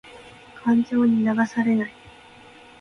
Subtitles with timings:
[0.63, 1.93] 感情に流されない。